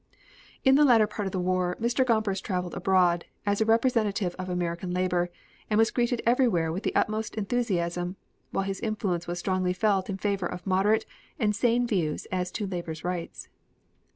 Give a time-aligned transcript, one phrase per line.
[0.63, 2.03] In the latter part of the war Mr.
[2.03, 5.29] Gompers traveled abroad, as a representative of American labor,
[5.69, 8.15] and was greeted everywhere with the utmost enthusiasm,
[8.49, 11.05] while his influence was strongly felt in favor of moderate
[11.37, 13.47] and sane views as to labor's rights.